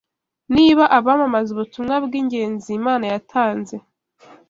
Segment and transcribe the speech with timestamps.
[0.55, 3.75] Niba abamamaza ubutumwa bw’ingenzi Imana yatanze